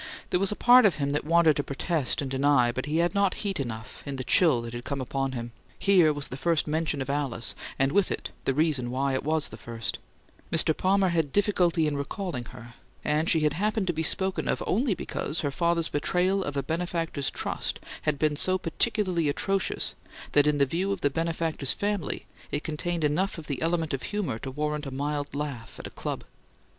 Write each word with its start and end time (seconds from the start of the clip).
There 0.31 0.39
was 0.39 0.51
a 0.51 0.55
part 0.55 0.87
of 0.87 0.95
him 0.95 1.11
that 1.11 1.25
wanted 1.25 1.55
to 1.57 1.63
protest 1.63 2.23
and 2.23 2.31
deny, 2.31 2.71
but 2.71 2.87
he 2.87 2.97
had 2.97 3.13
not 3.13 3.35
heat 3.45 3.59
enough, 3.59 4.01
in 4.03 4.15
the 4.15 4.23
chill 4.23 4.59
that 4.63 4.73
had 4.73 4.83
come 4.83 4.99
upon 4.99 5.33
him. 5.33 5.51
Here 5.77 6.11
was 6.11 6.29
the 6.29 6.37
first 6.37 6.65
"mention" 6.65 7.03
of 7.03 7.09
Alice, 7.11 7.53
and 7.77 7.91
with 7.91 8.11
it 8.11 8.31
the 8.45 8.53
reason 8.55 8.89
why 8.89 9.13
it 9.13 9.23
was 9.23 9.49
the 9.49 9.57
first: 9.57 9.99
Mr. 10.51 10.75
Palmer 10.75 11.09
had 11.09 11.31
difficulty 11.31 11.85
in 11.85 11.95
recalling 11.95 12.45
her, 12.45 12.73
and 13.05 13.29
she 13.29 13.41
happened 13.41 13.85
to 13.85 13.93
be 13.93 14.01
spoken 14.01 14.47
of, 14.47 14.63
only 14.65 14.95
because 14.95 15.41
her 15.41 15.51
father's 15.51 15.89
betrayal 15.89 16.43
of 16.43 16.57
a 16.57 16.63
benefactor's 16.63 17.29
trust 17.29 17.79
had 18.01 18.17
been 18.17 18.35
so 18.35 18.57
peculiarly 18.57 19.29
atrocious 19.29 19.93
that, 20.31 20.47
in 20.47 20.57
the 20.57 20.65
view 20.65 20.91
of 20.91 21.01
the 21.01 21.11
benefactor's 21.11 21.73
family, 21.73 22.25
it 22.49 22.63
contained 22.63 23.03
enough 23.03 23.37
of 23.37 23.45
the 23.45 23.61
element 23.61 23.93
of 23.93 24.01
humour 24.01 24.39
to 24.39 24.49
warrant 24.49 24.87
a 24.87 24.89
mild 24.91 25.35
laugh 25.35 25.77
at 25.77 25.85
a 25.85 25.91
club. 25.91 26.23